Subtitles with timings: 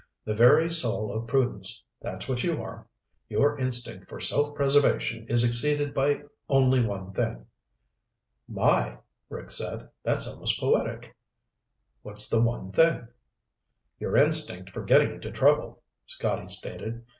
[0.25, 2.87] The very soul of prudence, that's what you are.
[3.29, 7.45] Your instinct for self preservation is exceeded by only one thing."
[8.47, 8.97] "My,"
[9.29, 9.89] Rick said.
[10.01, 11.15] "That's almost poetic.
[12.01, 13.09] What's the one thing?"
[13.99, 17.05] "Your instinct for getting into trouble," Scotty stated.